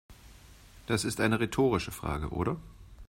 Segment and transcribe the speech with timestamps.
[0.87, 2.57] Das ist eine rhetorische Frage, oder?